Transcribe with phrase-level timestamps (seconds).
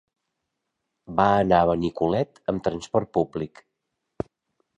[1.19, 3.63] Va anar a Benicolet amb transport públic.